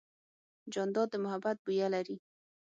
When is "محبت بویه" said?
1.23-1.87